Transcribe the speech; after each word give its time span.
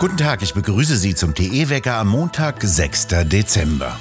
Guten 0.00 0.16
Tag, 0.16 0.40
ich 0.40 0.54
begrüße 0.54 0.96
Sie 0.96 1.14
zum 1.14 1.34
TE-Wecker 1.34 1.96
am 1.96 2.08
Montag, 2.08 2.62
6. 2.62 3.08
Dezember. 3.24 4.00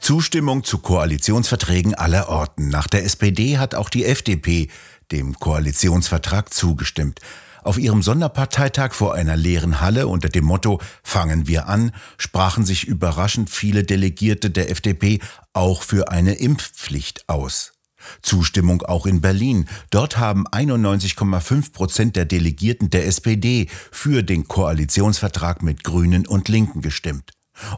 Zustimmung 0.00 0.64
zu 0.64 0.78
Koalitionsverträgen 0.78 1.94
aller 1.94 2.28
Orten. 2.28 2.68
Nach 2.68 2.88
der 2.88 3.04
SPD 3.04 3.58
hat 3.58 3.76
auch 3.76 3.88
die 3.88 4.04
FDP 4.04 4.70
dem 5.12 5.38
Koalitionsvertrag 5.38 6.52
zugestimmt. 6.52 7.20
Auf 7.62 7.78
ihrem 7.78 8.02
Sonderparteitag 8.02 8.92
vor 8.92 9.14
einer 9.14 9.36
leeren 9.36 9.80
Halle 9.80 10.08
unter 10.08 10.28
dem 10.28 10.46
Motto 10.46 10.80
Fangen 11.04 11.46
wir 11.46 11.68
an 11.68 11.92
sprachen 12.18 12.64
sich 12.64 12.88
überraschend 12.88 13.50
viele 13.50 13.84
Delegierte 13.84 14.50
der 14.50 14.68
FDP 14.68 15.20
auch 15.52 15.84
für 15.84 16.10
eine 16.10 16.34
Impfpflicht 16.34 17.28
aus. 17.28 17.73
Zustimmung 18.22 18.82
auch 18.82 19.06
in 19.06 19.20
Berlin. 19.20 19.68
Dort 19.90 20.18
haben 20.18 20.46
91,5 20.48 21.72
Prozent 21.72 22.16
der 22.16 22.24
Delegierten 22.24 22.90
der 22.90 23.06
SPD 23.06 23.68
für 23.90 24.22
den 24.22 24.48
Koalitionsvertrag 24.48 25.62
mit 25.62 25.84
Grünen 25.84 26.26
und 26.26 26.48
Linken 26.48 26.80
gestimmt. 26.80 27.32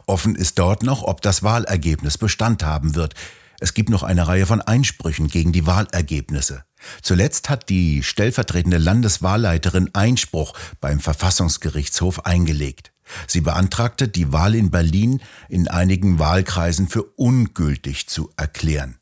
Offen 0.05 0.35
ist 0.35 0.57
dort 0.59 0.83
noch, 0.83 1.03
ob 1.03 1.21
das 1.21 1.43
Wahlergebnis 1.43 2.17
Bestand 2.17 2.63
haben 2.63 2.95
wird. 2.95 3.13
Es 3.59 3.73
gibt 3.73 3.89
noch 3.89 4.03
eine 4.03 4.27
Reihe 4.27 4.45
von 4.45 4.61
Einsprüchen 4.61 5.27
gegen 5.27 5.51
die 5.51 5.65
Wahlergebnisse. 5.65 6.63
Zuletzt 7.01 7.49
hat 7.49 7.69
die 7.69 8.03
stellvertretende 8.03 8.77
Landeswahlleiterin 8.77 9.89
Einspruch 9.93 10.53
beim 10.79 10.99
Verfassungsgerichtshof 10.99 12.25
eingelegt. 12.25 12.91
Sie 13.25 13.41
beantragte, 13.41 14.07
die 14.07 14.31
Wahl 14.31 14.53
in 14.53 14.69
Berlin 14.69 15.21
in 15.49 15.67
einigen 15.67 16.19
Wahlkreisen 16.19 16.87
für 16.87 17.03
ungültig 17.03 18.07
zu 18.07 18.29
erklären. 18.37 18.96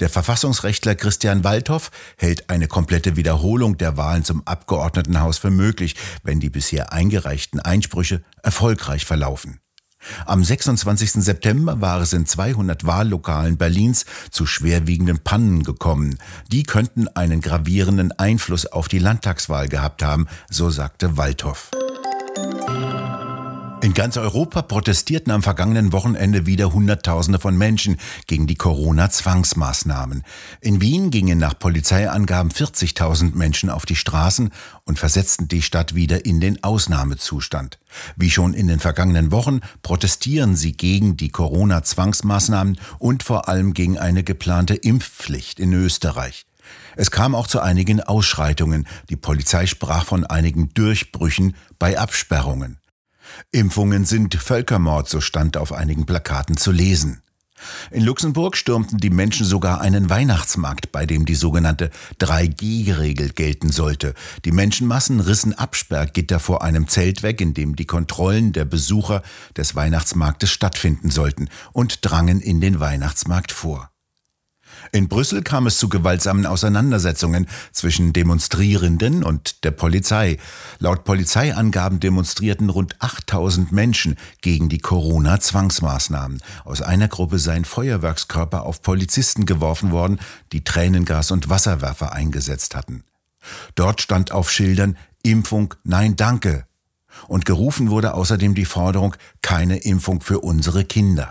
Der 0.00 0.08
Verfassungsrechtler 0.08 0.94
Christian 0.94 1.44
Waldhoff 1.44 1.90
hält 2.16 2.50
eine 2.50 2.68
komplette 2.68 3.16
Wiederholung 3.16 3.76
der 3.78 3.96
Wahlen 3.96 4.24
zum 4.24 4.46
Abgeordnetenhaus 4.46 5.38
für 5.38 5.50
möglich, 5.50 5.96
wenn 6.22 6.40
die 6.40 6.50
bisher 6.50 6.92
eingereichten 6.92 7.60
Einsprüche 7.60 8.22
erfolgreich 8.42 9.04
verlaufen. 9.04 9.60
Am 10.24 10.44
26. 10.44 11.12
September 11.24 11.80
war 11.80 12.00
es 12.00 12.12
in 12.12 12.26
200 12.26 12.86
Wahllokalen 12.86 13.56
Berlins 13.56 14.04
zu 14.30 14.46
schwerwiegenden 14.46 15.18
Pannen 15.18 15.62
gekommen. 15.62 16.18
Die 16.52 16.62
könnten 16.62 17.08
einen 17.08 17.40
gravierenden 17.40 18.12
Einfluss 18.12 18.66
auf 18.66 18.88
die 18.88 18.98
Landtagswahl 18.98 19.68
gehabt 19.68 20.02
haben, 20.02 20.26
so 20.48 20.70
sagte 20.70 21.16
Waldhoff. 21.16 21.70
In 23.86 23.94
ganz 23.94 24.16
Europa 24.16 24.62
protestierten 24.62 25.30
am 25.30 25.44
vergangenen 25.44 25.92
Wochenende 25.92 26.44
wieder 26.44 26.72
Hunderttausende 26.72 27.38
von 27.38 27.56
Menschen 27.56 27.98
gegen 28.26 28.48
die 28.48 28.56
Corona-Zwangsmaßnahmen. 28.56 30.24
In 30.60 30.80
Wien 30.80 31.12
gingen 31.12 31.38
nach 31.38 31.56
Polizeiangaben 31.56 32.50
40.000 32.50 33.36
Menschen 33.36 33.70
auf 33.70 33.86
die 33.86 33.94
Straßen 33.94 34.50
und 34.82 34.98
versetzten 34.98 35.46
die 35.46 35.62
Stadt 35.62 35.94
wieder 35.94 36.26
in 36.26 36.40
den 36.40 36.64
Ausnahmezustand. 36.64 37.78
Wie 38.16 38.28
schon 38.28 38.54
in 38.54 38.66
den 38.66 38.80
vergangenen 38.80 39.30
Wochen 39.30 39.60
protestieren 39.82 40.56
sie 40.56 40.72
gegen 40.72 41.16
die 41.16 41.28
Corona-Zwangsmaßnahmen 41.28 42.80
und 42.98 43.22
vor 43.22 43.48
allem 43.48 43.72
gegen 43.72 43.98
eine 43.98 44.24
geplante 44.24 44.74
Impfpflicht 44.74 45.60
in 45.60 45.72
Österreich. 45.72 46.46
Es 46.96 47.12
kam 47.12 47.36
auch 47.36 47.46
zu 47.46 47.60
einigen 47.60 48.00
Ausschreitungen. 48.00 48.88
Die 49.10 49.16
Polizei 49.16 49.66
sprach 49.66 50.04
von 50.04 50.26
einigen 50.26 50.70
Durchbrüchen 50.74 51.54
bei 51.78 51.96
Absperrungen. 52.00 52.80
Impfungen 53.50 54.04
sind 54.04 54.34
Völkermord, 54.34 55.08
so 55.08 55.20
stand 55.20 55.56
auf 55.56 55.72
einigen 55.72 56.06
Plakaten 56.06 56.56
zu 56.56 56.72
lesen. 56.72 57.22
In 57.90 58.02
Luxemburg 58.02 58.56
stürmten 58.56 58.98
die 58.98 59.10
Menschen 59.10 59.46
sogar 59.46 59.80
einen 59.80 60.10
Weihnachtsmarkt, 60.10 60.92
bei 60.92 61.06
dem 61.06 61.24
die 61.24 61.34
sogenannte 61.34 61.90
3G-Regel 62.20 63.30
gelten 63.30 63.70
sollte. 63.70 64.14
Die 64.44 64.52
Menschenmassen 64.52 65.20
rissen 65.20 65.54
Absperrgitter 65.54 66.38
vor 66.38 66.62
einem 66.62 66.88
Zelt 66.88 67.22
weg, 67.22 67.40
in 67.40 67.54
dem 67.54 67.76
die 67.76 67.86
Kontrollen 67.86 68.52
der 68.52 68.64
Besucher 68.64 69.22
des 69.56 69.74
Weihnachtsmarktes 69.74 70.50
stattfinden 70.50 71.10
sollten, 71.10 71.48
und 71.72 72.04
drangen 72.04 72.40
in 72.40 72.60
den 72.60 72.80
Weihnachtsmarkt 72.80 73.52
vor. 73.52 73.90
In 74.92 75.08
Brüssel 75.08 75.42
kam 75.42 75.66
es 75.66 75.78
zu 75.78 75.88
gewaltsamen 75.88 76.46
Auseinandersetzungen 76.46 77.46
zwischen 77.72 78.12
Demonstrierenden 78.12 79.22
und 79.24 79.64
der 79.64 79.70
Polizei. 79.70 80.38
Laut 80.78 81.04
Polizeiangaben 81.04 82.00
demonstrierten 82.00 82.70
rund 82.70 82.96
8000 83.00 83.72
Menschen 83.72 84.16
gegen 84.40 84.68
die 84.68 84.78
Corona-Zwangsmaßnahmen. 84.78 86.42
Aus 86.64 86.82
einer 86.82 87.08
Gruppe 87.08 87.38
seien 87.38 87.64
Feuerwerkskörper 87.64 88.64
auf 88.64 88.82
Polizisten 88.82 89.46
geworfen 89.46 89.90
worden, 89.90 90.18
die 90.52 90.64
Tränengas 90.64 91.30
und 91.30 91.48
Wasserwerfer 91.48 92.12
eingesetzt 92.12 92.74
hatten. 92.74 93.02
Dort 93.74 94.00
stand 94.00 94.32
auf 94.32 94.50
Schildern 94.50 94.96
Impfung 95.22 95.74
Nein 95.84 96.16
Danke. 96.16 96.66
Und 97.28 97.46
gerufen 97.46 97.90
wurde 97.90 98.14
außerdem 98.14 98.54
die 98.54 98.64
Forderung 98.64 99.16
keine 99.42 99.78
Impfung 99.78 100.20
für 100.20 100.40
unsere 100.40 100.84
Kinder. 100.84 101.30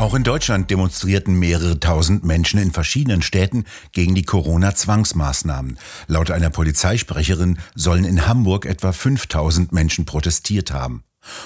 Auch 0.00 0.14
in 0.14 0.24
Deutschland 0.24 0.70
demonstrierten 0.70 1.38
mehrere 1.38 1.78
tausend 1.78 2.24
Menschen 2.24 2.58
in 2.58 2.72
verschiedenen 2.72 3.20
Städten 3.20 3.64
gegen 3.92 4.14
die 4.14 4.22
Corona-Zwangsmaßnahmen. 4.22 5.76
Laut 6.06 6.30
einer 6.30 6.48
Polizeisprecherin 6.48 7.58
sollen 7.74 8.06
in 8.06 8.26
Hamburg 8.26 8.64
etwa 8.64 8.92
5000 8.92 9.72
Menschen 9.72 10.06
protestiert 10.06 10.72
haben. 10.72 11.04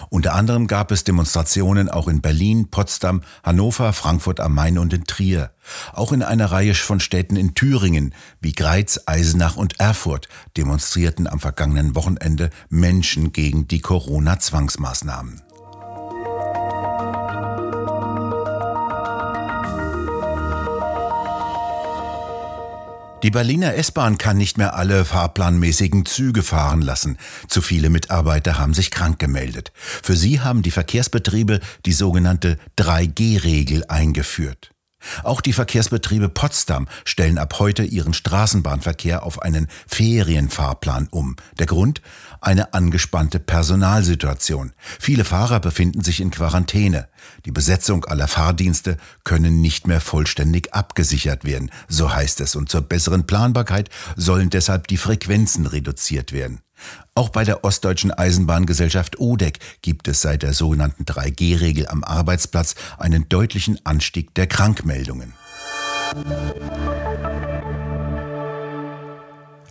Unter 0.09 0.35
anderem 0.35 0.69
gab 0.69 0.93
es 0.93 1.03
Demonstrationen 1.03 1.89
auch 1.89 2.07
in 2.07 2.21
Berlin, 2.21 2.71
Potsdam, 2.71 3.23
Hannover, 3.43 3.93
Frankfurt 3.93 4.39
am 4.39 4.55
Main 4.55 4.79
und 4.79 4.93
in 4.93 5.03
Trier. 5.03 5.51
Auch 5.93 6.13
in 6.13 6.23
einer 6.23 6.53
Reihe 6.53 6.75
von 6.75 7.01
Städten 7.01 7.35
in 7.35 7.55
Thüringen 7.55 8.15
wie 8.41 8.53
Greiz, 8.53 9.01
Eisenach 9.07 9.57
und 9.57 9.81
Erfurt 9.81 10.29
demonstrierten 10.57 11.27
am 11.27 11.41
vergangenen 11.41 11.97
Wochenende 11.97 12.51
Menschen 12.69 13.33
gegen 13.33 13.67
die 13.67 13.81
Corona-Zwangsmaßnahmen. 13.81 15.44
Die 23.25 23.31
Berliner 23.31 23.75
S-Bahn 23.77 24.19
kann 24.19 24.37
nicht 24.37 24.59
mehr 24.59 24.75
alle 24.75 25.07
fahrplanmäßigen 25.07 26.05
Züge 26.05 26.43
fahren 26.43 26.83
lassen. 26.83 27.17
Zu 27.49 27.63
viele 27.63 27.89
Mitarbeiter 27.89 28.59
haben 28.59 28.75
sich 28.75 28.91
krank 28.91 29.19
gemeldet. 29.19 29.73
Für 29.75 30.15
sie 30.15 30.41
haben 30.41 30.61
die 30.61 30.71
Verkehrsbetriebe 30.71 31.61
die 31.87 31.95
sogenannte 31.95 32.59
3G-Regel 32.77 33.87
eingeführt. 33.89 34.74
Auch 35.23 35.41
die 35.41 35.53
Verkehrsbetriebe 35.53 36.29
Potsdam 36.29 36.87
stellen 37.05 37.39
ab 37.39 37.59
heute 37.59 37.85
ihren 37.85 38.15
Straßenbahnverkehr 38.15 39.23
auf 39.23 39.43
einen 39.43 39.69
Ferienfahrplan 39.87 41.09
um. 41.11 41.37
Der 41.59 41.67
Grund? 41.67 42.03
Eine 42.41 42.75
angespannte 42.75 43.39
Personalsituation. 43.39 44.73
Viele 45.01 45.25
Fahrer 45.25 45.61
befinden 45.61 46.03
sich 46.03 46.21
in 46.21 46.31
Quarantäne. 46.31 47.09
Die 47.45 47.53
Besetzung 47.53 48.05
aller 48.05 48.29
Fahrdienste 48.29 48.97
können 49.25 49.61
nicht 49.61 49.87
mehr 49.87 50.01
vollständig 50.01 50.75
abgesichert 50.75 51.45
werden, 51.45 51.71
so 51.89 52.15
heißt 52.15 52.41
es, 52.41 52.57
und 52.57 52.69
zur 52.69 52.83
besseren 52.83 53.27
Planbarkeit 53.27 53.89
sollen 54.17 54.51
deshalb 54.51 54.89
die 54.89 54.99
Frequenzen 54.99 55.67
reduziert 55.67 56.33
werden. 56.33 56.61
Auch 57.15 57.29
bei 57.29 57.45
der 57.45 57.65
Ostdeutschen 57.65 58.11
Eisenbahngesellschaft 58.11 59.21
ODEC 59.21 59.59
gibt 59.83 60.09
es 60.09 60.21
seit 60.21 60.43
der 60.43 60.53
sogenannten 60.53 61.05
3G-Regel 61.05 61.87
am 61.89 62.03
Arbeitsplatz 62.03 62.75
einen 62.99 63.29
deutlichen 63.29 63.79
Anstieg 63.85 64.35
der 64.35 64.47
Krankmeldungen. 64.47 65.35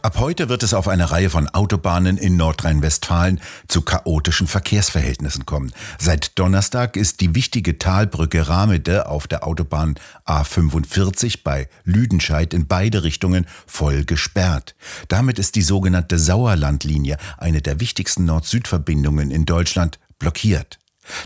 Ab 0.03 0.19
heute 0.19 0.49
wird 0.49 0.63
es 0.63 0.73
auf 0.73 0.89
einer 0.89 1.11
Reihe 1.11 1.29
von 1.29 1.47
Autobahnen 1.47 2.17
in 2.17 2.35
Nordrhein-Westfalen 2.35 3.39
zu 3.69 3.83
chaotischen 3.83 4.47
Verkehrsverhältnissen 4.47 5.45
kommen. 5.45 5.71
Seit 5.97 6.37
Donnerstag 6.37 6.97
ist 6.97 7.21
die 7.21 7.35
wichtige 7.35 7.77
Talbrücke 7.77 8.49
Ramede 8.49 9.07
auf 9.07 9.27
der 9.27 9.47
Autobahn 9.47 9.95
A45 10.25 11.39
bei 11.45 11.69
Lüdenscheid 11.85 12.53
in 12.53 12.67
beide 12.67 13.05
Richtungen 13.05 13.47
voll 13.65 14.03
gesperrt. 14.03 14.75
Damit 15.07 15.39
ist 15.39 15.55
die 15.55 15.61
sogenannte 15.61 16.19
Sauerlandlinie, 16.19 17.15
eine 17.37 17.61
der 17.61 17.79
wichtigsten 17.79 18.25
Nord-Süd-Verbindungen 18.25 19.31
in 19.31 19.45
Deutschland, 19.45 19.99
blockiert. 20.19 20.79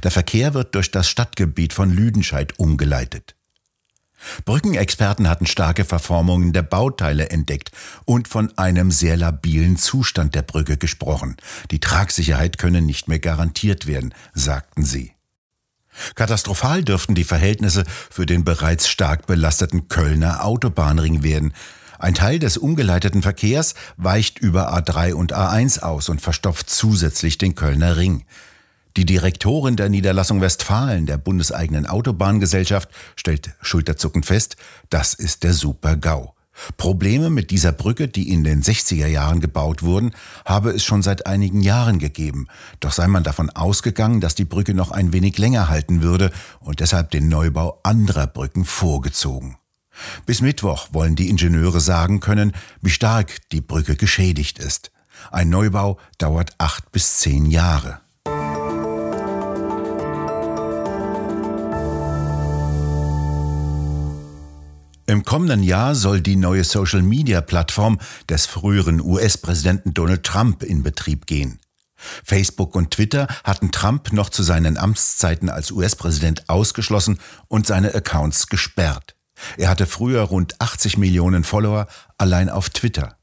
Der 0.03 0.11
Verkehr 0.11 0.53
wird 0.53 0.75
durch 0.75 0.91
das 0.91 1.09
Stadtgebiet 1.09 1.73
von 1.73 1.89
Lüdenscheid 1.89 2.59
umgeleitet. 2.59 3.36
Brückenexperten 4.45 5.29
hatten 5.29 5.45
starke 5.45 5.85
Verformungen 5.85 6.53
der 6.53 6.63
Bauteile 6.63 7.29
entdeckt 7.29 7.71
und 8.05 8.27
von 8.27 8.55
einem 8.57 8.91
sehr 8.91 9.17
labilen 9.17 9.77
Zustand 9.77 10.35
der 10.35 10.41
Brücke 10.41 10.77
gesprochen. 10.77 11.37
Die 11.71 11.79
Tragsicherheit 11.79 12.57
könne 12.57 12.81
nicht 12.81 13.07
mehr 13.07 13.19
garantiert 13.19 13.87
werden, 13.87 14.13
sagten 14.33 14.83
sie. 14.83 15.13
Katastrophal 16.15 16.83
dürften 16.83 17.15
die 17.15 17.23
Verhältnisse 17.23 17.83
für 18.09 18.25
den 18.25 18.43
bereits 18.43 18.87
stark 18.87 19.25
belasteten 19.25 19.87
Kölner 19.87 20.45
Autobahnring 20.45 21.23
werden. 21.23 21.53
Ein 21.99 22.13
Teil 22.13 22.37
des 22.37 22.57
umgeleiteten 22.57 23.23
Verkehrs 23.23 23.73
weicht 23.97 24.37
über 24.37 24.75
A3 24.75 25.13
und 25.13 25.35
A1 25.35 25.79
aus 25.79 26.09
und 26.09 26.21
verstopft 26.21 26.69
zusätzlich 26.69 27.39
den 27.39 27.55
Kölner 27.55 27.97
Ring. 27.97 28.25
Die 28.97 29.05
Direktorin 29.05 29.75
der 29.75 29.89
Niederlassung 29.89 30.41
Westfalen 30.41 31.05
der 31.05 31.19
bundeseigenen 31.19 31.85
Autobahngesellschaft 31.85 32.89
stellt 33.15 33.51
schulterzuckend 33.61 34.25
fest, 34.25 34.57
das 34.89 35.13
ist 35.13 35.43
der 35.43 35.53
Super-GAU. 35.53 36.33
Probleme 36.77 37.29
mit 37.29 37.51
dieser 37.51 37.73
Brücke, 37.73 38.07
die 38.07 38.31
in 38.31 38.43
den 38.43 38.63
60er 38.63 39.05
Jahren 39.05 39.39
gebaut 39.39 39.83
wurden, 39.83 40.15
habe 40.45 40.71
es 40.71 40.83
schon 40.83 41.03
seit 41.03 41.27
einigen 41.27 41.61
Jahren 41.61 41.99
gegeben. 41.99 42.47
Doch 42.79 42.91
sei 42.91 43.07
man 43.07 43.21
davon 43.21 43.51
ausgegangen, 43.51 44.19
dass 44.19 44.33
die 44.33 44.45
Brücke 44.45 44.73
noch 44.73 44.89
ein 44.89 45.13
wenig 45.13 45.37
länger 45.37 45.69
halten 45.69 46.01
würde 46.01 46.31
und 46.59 46.79
deshalb 46.79 47.11
den 47.11 47.29
Neubau 47.29 47.79
anderer 47.83 48.25
Brücken 48.25 48.65
vorgezogen. 48.65 49.57
Bis 50.25 50.41
Mittwoch 50.41 50.87
wollen 50.91 51.15
die 51.15 51.29
Ingenieure 51.29 51.81
sagen 51.81 52.19
können, 52.19 52.53
wie 52.81 52.89
stark 52.89 53.47
die 53.51 53.61
Brücke 53.61 53.95
geschädigt 53.95 54.57
ist. 54.57 54.89
Ein 55.31 55.49
Neubau 55.49 55.99
dauert 56.17 56.55
acht 56.57 56.91
bis 56.91 57.19
zehn 57.19 57.45
Jahre. 57.45 57.99
Im 65.09 65.23
kommenden 65.23 65.63
Jahr 65.63 65.95
soll 65.95 66.19
die 66.19 66.35
neue 66.35 66.65
Social-Media-Plattform 66.65 67.97
des 68.27 68.45
früheren 68.45 68.99
US-Präsidenten 68.99 69.93
Donald 69.93 70.23
Trump 70.23 70.63
in 70.63 70.83
Betrieb 70.83 71.27
gehen. 71.27 71.59
Facebook 71.95 72.75
und 72.75 72.91
Twitter 72.91 73.27
hatten 73.45 73.71
Trump 73.71 74.11
noch 74.11 74.29
zu 74.29 74.43
seinen 74.43 74.77
Amtszeiten 74.77 75.49
als 75.49 75.71
US-Präsident 75.71 76.49
ausgeschlossen 76.49 77.19
und 77.47 77.67
seine 77.67 77.95
Accounts 77.95 78.47
gesperrt. 78.47 79.15
Er 79.55 79.69
hatte 79.69 79.85
früher 79.85 80.23
rund 80.23 80.59
80 80.59 80.97
Millionen 80.97 81.45
Follower 81.45 81.87
allein 82.17 82.49
auf 82.49 82.69
Twitter. 82.69 83.15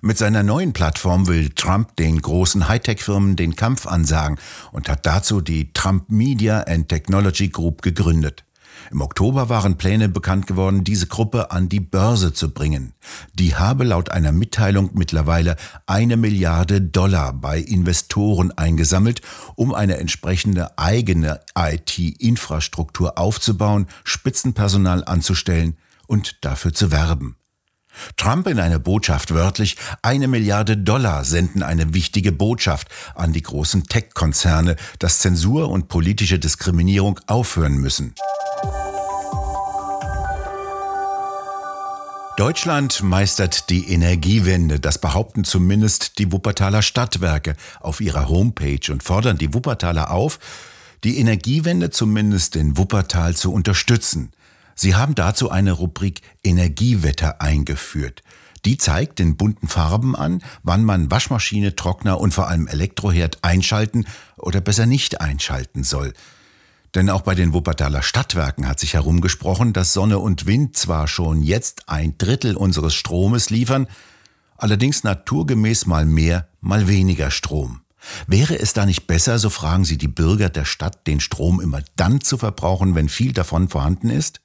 Mit 0.00 0.16
seiner 0.16 0.42
neuen 0.42 0.72
Plattform 0.72 1.26
will 1.26 1.50
Trump 1.50 1.96
den 1.96 2.18
großen 2.22 2.66
Hightech-Firmen 2.66 3.36
den 3.36 3.56
Kampf 3.56 3.86
ansagen 3.86 4.38
und 4.72 4.88
hat 4.88 5.04
dazu 5.04 5.42
die 5.42 5.74
Trump 5.74 6.08
Media 6.08 6.60
and 6.60 6.88
Technology 6.88 7.50
Group 7.50 7.82
gegründet. 7.82 8.45
Im 8.90 9.00
Oktober 9.00 9.48
waren 9.48 9.76
Pläne 9.76 10.08
bekannt 10.08 10.46
geworden, 10.46 10.84
diese 10.84 11.06
Gruppe 11.06 11.50
an 11.50 11.68
die 11.68 11.80
Börse 11.80 12.32
zu 12.32 12.52
bringen. 12.52 12.94
Die 13.34 13.56
habe 13.56 13.84
laut 13.84 14.10
einer 14.10 14.32
Mitteilung 14.32 14.90
mittlerweile 14.94 15.56
eine 15.86 16.16
Milliarde 16.16 16.80
Dollar 16.80 17.32
bei 17.32 17.58
Investoren 17.58 18.52
eingesammelt, 18.52 19.22
um 19.54 19.74
eine 19.74 19.98
entsprechende 19.98 20.78
eigene 20.78 21.40
IT-Infrastruktur 21.56 23.18
aufzubauen, 23.18 23.86
Spitzenpersonal 24.04 25.04
anzustellen 25.04 25.76
und 26.06 26.44
dafür 26.44 26.72
zu 26.72 26.90
werben. 26.90 27.36
Trump 28.16 28.46
in 28.46 28.60
einer 28.60 28.78
Botschaft 28.78 29.32
wörtlich, 29.32 29.76
eine 30.02 30.28
Milliarde 30.28 30.76
Dollar 30.76 31.24
senden 31.24 31.62
eine 31.62 31.94
wichtige 31.94 32.32
Botschaft 32.32 32.88
an 33.14 33.32
die 33.32 33.42
großen 33.42 33.84
Tech-Konzerne, 33.84 34.76
dass 34.98 35.20
Zensur 35.20 35.70
und 35.70 35.88
politische 35.88 36.38
Diskriminierung 36.38 37.18
aufhören 37.26 37.78
müssen. 37.78 38.14
Deutschland 42.36 43.02
meistert 43.02 43.70
die 43.70 43.90
Energiewende, 43.90 44.78
das 44.78 44.98
behaupten 44.98 45.44
zumindest 45.44 46.18
die 46.18 46.30
Wuppertaler 46.32 46.82
Stadtwerke 46.82 47.56
auf 47.80 48.02
ihrer 48.02 48.28
Homepage 48.28 48.92
und 48.92 49.02
fordern 49.02 49.38
die 49.38 49.54
Wuppertaler 49.54 50.10
auf, 50.10 50.38
die 51.02 51.18
Energiewende 51.18 51.88
zumindest 51.88 52.54
in 52.54 52.76
Wuppertal 52.76 53.34
zu 53.34 53.54
unterstützen. 53.54 54.32
Sie 54.74 54.94
haben 54.94 55.14
dazu 55.14 55.50
eine 55.50 55.72
Rubrik 55.72 56.20
Energiewetter 56.44 57.40
eingeführt. 57.40 58.22
Die 58.66 58.76
zeigt 58.76 59.18
in 59.18 59.38
bunten 59.38 59.68
Farben 59.68 60.14
an, 60.14 60.42
wann 60.62 60.84
man 60.84 61.10
Waschmaschine, 61.10 61.74
Trockner 61.74 62.20
und 62.20 62.34
vor 62.34 62.48
allem 62.48 62.66
Elektroherd 62.66 63.38
einschalten 63.40 64.04
oder 64.36 64.60
besser 64.60 64.84
nicht 64.84 65.22
einschalten 65.22 65.84
soll. 65.84 66.12
Denn 66.96 67.10
auch 67.10 67.20
bei 67.20 67.34
den 67.34 67.52
Wuppertaler 67.52 68.02
Stadtwerken 68.02 68.66
hat 68.66 68.80
sich 68.80 68.94
herumgesprochen, 68.94 69.74
dass 69.74 69.92
Sonne 69.92 70.18
und 70.18 70.46
Wind 70.46 70.78
zwar 70.78 71.06
schon 71.08 71.42
jetzt 71.42 71.90
ein 71.90 72.16
Drittel 72.16 72.56
unseres 72.56 72.94
Stromes 72.94 73.50
liefern, 73.50 73.86
allerdings 74.56 75.04
naturgemäß 75.04 75.84
mal 75.84 76.06
mehr, 76.06 76.48
mal 76.62 76.88
weniger 76.88 77.30
Strom. 77.30 77.82
Wäre 78.26 78.58
es 78.58 78.72
da 78.72 78.86
nicht 78.86 79.06
besser, 79.06 79.38
so 79.38 79.50
fragen 79.50 79.84
sie 79.84 79.98
die 79.98 80.08
Bürger 80.08 80.48
der 80.48 80.64
Stadt, 80.64 81.06
den 81.06 81.20
Strom 81.20 81.60
immer 81.60 81.82
dann 81.96 82.22
zu 82.22 82.38
verbrauchen, 82.38 82.94
wenn 82.94 83.10
viel 83.10 83.34
davon 83.34 83.68
vorhanden 83.68 84.08
ist? 84.08 84.40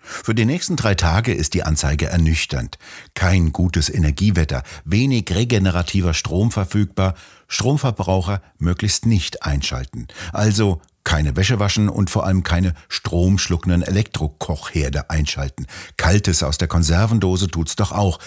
Für 0.00 0.34
die 0.34 0.44
nächsten 0.44 0.76
drei 0.76 0.94
Tage 0.94 1.32
ist 1.34 1.54
die 1.54 1.62
Anzeige 1.62 2.06
ernüchternd. 2.06 2.78
Kein 3.14 3.52
gutes 3.52 3.88
Energiewetter, 3.88 4.62
wenig 4.84 5.26
regenerativer 5.30 6.14
Strom 6.14 6.50
verfügbar, 6.50 7.14
Stromverbraucher 7.48 8.42
möglichst 8.58 9.06
nicht 9.06 9.42
einschalten. 9.42 10.08
Also 10.32 10.80
keine 11.04 11.36
Wäsche 11.36 11.58
waschen 11.58 11.88
und 11.88 12.10
vor 12.10 12.26
allem 12.26 12.42
keine 12.42 12.74
stromschluckenden 12.88 13.82
Elektrokochherde 13.82 15.10
einschalten. 15.10 15.66
Kaltes 15.96 16.42
aus 16.42 16.58
der 16.58 16.68
Konservendose 16.68 17.48
tut's 17.48 17.76
doch 17.76 17.92
auch, 17.92 18.18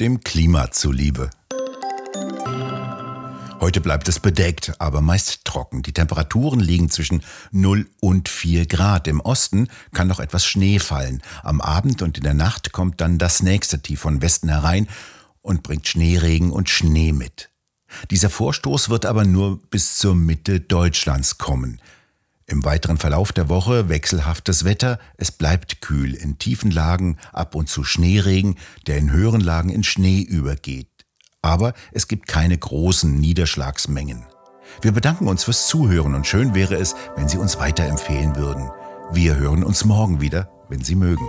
dem 0.00 0.20
Klima 0.20 0.70
zuliebe. 0.70 1.30
Heute 3.60 3.80
bleibt 3.80 4.08
es 4.08 4.20
bedeckt, 4.20 4.74
aber 4.78 5.00
meist 5.00 5.44
trocken. 5.44 5.82
Die 5.82 5.92
Temperaturen 5.92 6.60
liegen 6.60 6.90
zwischen 6.90 7.22
0 7.50 7.88
und 7.98 8.28
4 8.28 8.66
Grad. 8.66 9.08
Im 9.08 9.20
Osten 9.20 9.68
kann 9.92 10.06
noch 10.06 10.20
etwas 10.20 10.46
Schnee 10.46 10.78
fallen. 10.78 11.22
Am 11.42 11.60
Abend 11.60 12.00
und 12.02 12.16
in 12.16 12.22
der 12.22 12.34
Nacht 12.34 12.70
kommt 12.72 13.00
dann 13.00 13.18
das 13.18 13.42
nächste 13.42 13.80
Tief 13.80 13.98
von 14.00 14.22
Westen 14.22 14.48
herein 14.48 14.86
und 15.42 15.64
bringt 15.64 15.88
Schneeregen 15.88 16.52
und 16.52 16.70
Schnee 16.70 17.12
mit. 17.12 17.50
Dieser 18.12 18.30
Vorstoß 18.30 18.90
wird 18.90 19.04
aber 19.04 19.24
nur 19.24 19.60
bis 19.70 19.96
zur 19.96 20.14
Mitte 20.14 20.60
Deutschlands 20.60 21.38
kommen. 21.38 21.80
Im 22.46 22.64
weiteren 22.64 22.96
Verlauf 22.96 23.32
der 23.32 23.48
Woche 23.48 23.88
wechselhaftes 23.88 24.64
Wetter, 24.64 25.00
es 25.16 25.32
bleibt 25.32 25.80
kühl, 25.80 26.14
in 26.14 26.38
tiefen 26.38 26.70
Lagen 26.70 27.18
ab 27.32 27.56
und 27.56 27.68
zu 27.68 27.82
Schneeregen, 27.82 28.56
der 28.86 28.98
in 28.98 29.10
höheren 29.10 29.40
Lagen 29.40 29.70
in 29.70 29.82
Schnee 29.82 30.20
übergeht. 30.20 30.97
Aber 31.48 31.72
es 31.92 32.08
gibt 32.08 32.28
keine 32.28 32.58
großen 32.58 33.18
Niederschlagsmengen. 33.18 34.26
Wir 34.82 34.92
bedanken 34.92 35.28
uns 35.28 35.44
fürs 35.44 35.66
Zuhören 35.66 36.14
und 36.14 36.26
schön 36.26 36.54
wäre 36.54 36.74
es, 36.74 36.94
wenn 37.16 37.26
Sie 37.26 37.38
uns 37.38 37.58
weiterempfehlen 37.58 38.36
würden. 38.36 38.70
Wir 39.12 39.36
hören 39.36 39.64
uns 39.64 39.86
morgen 39.86 40.20
wieder, 40.20 40.50
wenn 40.68 40.84
Sie 40.84 40.94
mögen. 40.94 41.26